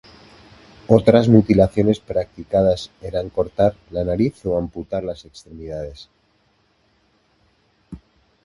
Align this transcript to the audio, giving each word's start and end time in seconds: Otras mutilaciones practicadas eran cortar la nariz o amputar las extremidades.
Otras 0.87 1.27
mutilaciones 1.27 1.99
practicadas 1.99 2.89
eran 3.03 3.29
cortar 3.29 3.75
la 3.91 4.03
nariz 4.03 4.43
o 4.47 4.57
amputar 4.57 5.03
las 5.03 5.25
extremidades. 5.25 6.09